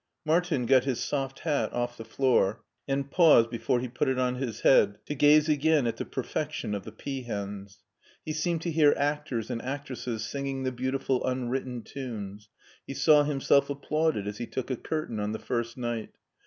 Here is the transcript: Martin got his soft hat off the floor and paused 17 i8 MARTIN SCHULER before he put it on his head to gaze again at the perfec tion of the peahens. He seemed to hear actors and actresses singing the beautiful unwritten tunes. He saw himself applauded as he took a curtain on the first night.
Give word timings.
Martin 0.25 0.65
got 0.65 0.83
his 0.83 0.99
soft 0.99 1.41
hat 1.41 1.71
off 1.73 1.95
the 1.95 2.03
floor 2.03 2.63
and 2.87 3.11
paused 3.11 3.51
17 3.51 3.51
i8 3.51 3.51
MARTIN 3.51 3.51
SCHULER 3.51 3.59
before 3.59 3.79
he 3.81 3.87
put 3.87 4.07
it 4.09 4.17
on 4.17 4.33
his 4.41 4.61
head 4.61 4.97
to 5.05 5.13
gaze 5.13 5.47
again 5.47 5.85
at 5.85 5.97
the 5.97 6.05
perfec 6.05 6.51
tion 6.53 6.73
of 6.73 6.85
the 6.85 6.91
peahens. 6.91 7.83
He 8.25 8.33
seemed 8.33 8.63
to 8.63 8.71
hear 8.71 8.95
actors 8.97 9.51
and 9.51 9.61
actresses 9.61 10.23
singing 10.23 10.63
the 10.63 10.71
beautiful 10.71 11.23
unwritten 11.23 11.83
tunes. 11.83 12.49
He 12.87 12.95
saw 12.95 13.21
himself 13.21 13.69
applauded 13.69 14.27
as 14.27 14.39
he 14.39 14.47
took 14.47 14.71
a 14.71 14.75
curtain 14.75 15.19
on 15.19 15.33
the 15.33 15.37
first 15.37 15.77
night. 15.77 16.09